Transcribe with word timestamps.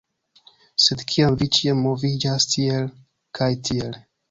Sed 0.85 1.03
kiam 1.11 1.37
vi 1.41 1.47
ĉiam 1.59 1.85
moviĝas 1.89 2.51
tiel 2.55 2.91
kaj 3.41 3.53
tiel 3.71 3.97